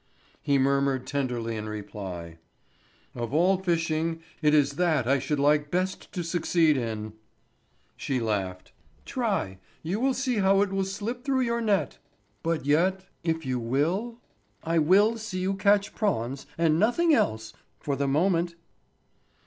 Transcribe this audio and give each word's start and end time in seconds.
He 0.41 0.57
murmured 0.57 1.05
tenderly 1.05 1.55
in 1.55 1.69
reply: 1.69 2.39
"Of 3.13 3.35
all 3.35 3.59
fishing 3.59 4.19
it 4.41 4.51
is 4.51 4.71
that 4.77 5.05
I 5.05 5.19
should 5.19 5.39
like 5.39 5.69
best 5.69 6.11
to 6.13 6.23
succeed 6.23 6.75
in." 6.75 7.13
She 7.95 8.19
laughed: 8.19 8.71
"Try; 9.05 9.59
you 9.83 9.99
will 9.99 10.15
see 10.15 10.37
how 10.37 10.61
it 10.63 10.71
will 10.71 10.85
slip 10.85 11.23
through 11.23 11.41
your 11.41 11.61
net." 11.61 11.99
"But 12.41 12.65
yet—if 12.65 13.45
you 13.45 13.59
will?" 13.59 14.19
"I 14.63 14.79
will 14.79 15.19
see 15.19 15.37
you 15.41 15.53
catch 15.53 15.93
prawns—and 15.93 16.79
nothing 16.79 17.13
else—for 17.13 17.95
the 17.95 18.07
moment." 18.07 18.55